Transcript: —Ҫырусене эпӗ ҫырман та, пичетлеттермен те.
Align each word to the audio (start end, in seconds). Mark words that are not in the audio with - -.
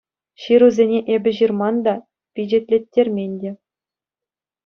—Ҫырусене 0.43 0.99
эпӗ 1.17 1.31
ҫырман 1.39 1.75
та, 1.87 1.93
пичетлеттермен 2.39 3.33
те. 3.43 3.51